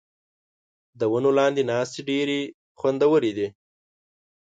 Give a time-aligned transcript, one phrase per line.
[0.99, 2.39] د ونو لاندې ناستې ډېرې
[2.79, 3.47] خوندورې دي.